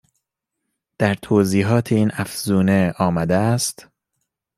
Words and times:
در 0.97 1.13
توضیحات 1.13 1.91
این 1.91 2.11
افزونه 2.13 2.91
آمده 2.99 3.35
است 3.35 3.87